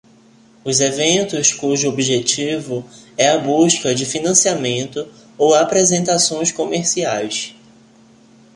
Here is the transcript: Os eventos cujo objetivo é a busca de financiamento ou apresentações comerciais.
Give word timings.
Os 0.65 0.79
eventos 0.81 1.53
cujo 1.53 1.87
objetivo 1.87 2.83
é 3.15 3.29
a 3.29 3.37
busca 3.37 3.93
de 3.93 4.03
financiamento 4.03 5.07
ou 5.37 5.53
apresentações 5.53 6.51
comerciais. 6.51 7.53